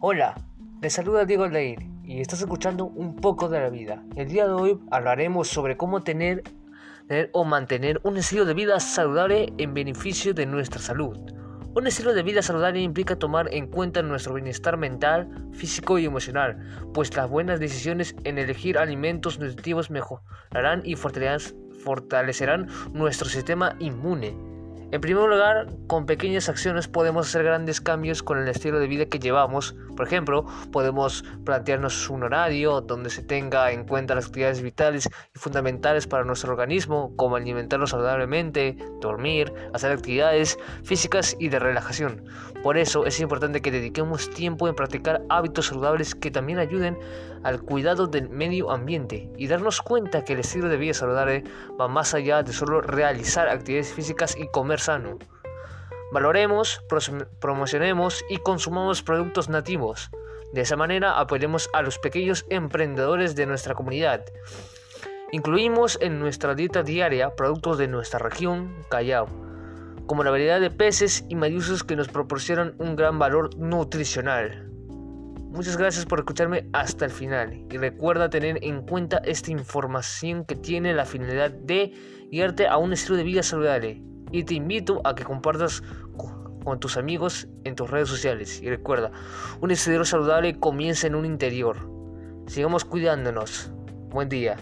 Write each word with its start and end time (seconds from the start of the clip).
Hola, 0.00 0.36
te 0.80 0.90
saluda 0.90 1.24
Diego 1.24 1.42
Aldair 1.42 1.80
y 2.04 2.20
estás 2.20 2.40
escuchando 2.40 2.84
un 2.84 3.16
poco 3.16 3.48
de 3.48 3.58
la 3.58 3.68
vida. 3.68 4.04
El 4.14 4.28
día 4.28 4.46
de 4.46 4.52
hoy 4.52 4.78
hablaremos 4.92 5.48
sobre 5.48 5.76
cómo 5.76 6.02
tener, 6.02 6.44
tener 7.08 7.30
o 7.32 7.44
mantener 7.44 8.00
un 8.04 8.16
estilo 8.16 8.44
de 8.44 8.54
vida 8.54 8.78
saludable 8.78 9.52
en 9.58 9.74
beneficio 9.74 10.34
de 10.34 10.46
nuestra 10.46 10.80
salud. 10.80 11.18
Un 11.74 11.88
estilo 11.88 12.14
de 12.14 12.22
vida 12.22 12.42
saludable 12.42 12.80
implica 12.80 13.16
tomar 13.16 13.52
en 13.52 13.66
cuenta 13.66 14.00
nuestro 14.02 14.34
bienestar 14.34 14.76
mental, 14.76 15.48
físico 15.50 15.98
y 15.98 16.04
emocional, 16.04 16.84
pues 16.94 17.16
las 17.16 17.28
buenas 17.28 17.58
decisiones 17.58 18.14
en 18.22 18.38
elegir 18.38 18.78
alimentos 18.78 19.40
nutritivos 19.40 19.90
mejorarán 19.90 20.82
y 20.84 20.94
fortalecerán 20.94 22.68
nuestro 22.92 23.28
sistema 23.28 23.74
inmune 23.80 24.47
en 24.90 25.02
primer 25.02 25.28
lugar, 25.28 25.68
con 25.86 26.06
pequeñas 26.06 26.48
acciones 26.48 26.88
podemos 26.88 27.28
hacer 27.28 27.44
grandes 27.44 27.78
cambios 27.82 28.22
con 28.22 28.38
el 28.38 28.48
estilo 28.48 28.78
de 28.78 28.86
vida 28.86 29.04
que 29.04 29.18
llevamos. 29.18 29.76
Por 29.94 30.06
ejemplo, 30.06 30.46
podemos 30.72 31.24
plantearnos 31.44 32.08
un 32.08 32.22
horario 32.22 32.80
donde 32.80 33.10
se 33.10 33.22
tenga 33.22 33.70
en 33.70 33.84
cuenta 33.84 34.14
las 34.14 34.28
actividades 34.28 34.62
vitales 34.62 35.06
y 35.34 35.38
fundamentales 35.38 36.06
para 36.06 36.24
nuestro 36.24 36.52
organismo, 36.52 37.12
como 37.16 37.36
alimentarnos 37.36 37.90
saludablemente, 37.90 38.78
dormir, 39.02 39.52
hacer 39.74 39.92
actividades 39.92 40.58
físicas 40.84 41.36
y 41.38 41.50
de 41.50 41.58
relajación. 41.58 42.24
Por 42.62 42.78
eso 42.78 43.04
es 43.04 43.20
importante 43.20 43.60
que 43.60 43.70
dediquemos 43.70 44.30
tiempo 44.30 44.68
en 44.68 44.74
practicar 44.74 45.22
hábitos 45.28 45.66
saludables 45.66 46.14
que 46.14 46.30
también 46.30 46.58
ayuden 46.58 46.98
al 47.44 47.62
cuidado 47.62 48.06
del 48.06 48.28
medio 48.30 48.70
ambiente 48.70 49.30
y 49.36 49.46
darnos 49.46 49.80
cuenta 49.80 50.24
que 50.24 50.32
el 50.32 50.40
estilo 50.40 50.68
de 50.68 50.76
vida 50.76 50.94
saludable 50.94 51.44
va 51.80 51.88
más 51.88 52.14
allá 52.14 52.42
de 52.42 52.52
solo 52.52 52.80
realizar 52.80 53.48
actividades 53.48 53.92
físicas 53.92 54.36
y 54.36 54.48
comer 54.48 54.77
sano. 54.78 55.18
Valoremos, 56.10 56.82
promocionemos 57.40 58.24
y 58.30 58.38
consumamos 58.38 59.02
productos 59.02 59.50
nativos. 59.50 60.10
De 60.54 60.62
esa 60.62 60.76
manera 60.76 61.18
apoyemos 61.18 61.68
a 61.74 61.82
los 61.82 61.98
pequeños 61.98 62.46
emprendedores 62.48 63.36
de 63.36 63.44
nuestra 63.44 63.74
comunidad. 63.74 64.24
Incluimos 65.32 65.98
en 66.00 66.18
nuestra 66.18 66.54
dieta 66.54 66.82
diaria 66.82 67.34
productos 67.36 67.76
de 67.76 67.88
nuestra 67.88 68.18
región, 68.18 68.74
Callao, 68.88 69.26
como 70.06 70.24
la 70.24 70.30
variedad 70.30 70.58
de 70.58 70.70
peces 70.70 71.26
y 71.28 71.34
medusas 71.34 71.84
que 71.84 71.96
nos 71.96 72.08
proporcionan 72.08 72.74
un 72.78 72.96
gran 72.96 73.18
valor 73.18 73.54
nutricional. 73.58 74.70
Muchas 75.50 75.76
gracias 75.76 76.06
por 76.06 76.20
escucharme 76.20 76.70
hasta 76.72 77.04
el 77.04 77.10
final 77.10 77.66
y 77.70 77.76
recuerda 77.76 78.30
tener 78.30 78.58
en 78.64 78.80
cuenta 78.86 79.18
esta 79.24 79.50
información 79.50 80.46
que 80.46 80.56
tiene 80.56 80.94
la 80.94 81.04
finalidad 81.04 81.50
de 81.50 81.92
guiarte 82.30 82.66
a 82.66 82.78
un 82.78 82.94
estilo 82.94 83.18
de 83.18 83.24
vida 83.24 83.42
saludable 83.42 84.02
y 84.30 84.44
te 84.44 84.54
invito 84.54 85.00
a 85.04 85.14
que 85.14 85.24
compartas 85.24 85.82
con 86.64 86.80
tus 86.80 86.96
amigos 86.96 87.48
en 87.64 87.74
tus 87.74 87.90
redes 87.90 88.08
sociales. 88.08 88.60
Y 88.62 88.68
recuerda, 88.68 89.10
un 89.60 89.70
exterior 89.70 90.06
saludable 90.06 90.58
comienza 90.58 91.06
en 91.06 91.14
un 91.14 91.24
interior. 91.24 91.76
Sigamos 92.46 92.84
cuidándonos. 92.84 93.70
Buen 94.10 94.28
día. 94.28 94.56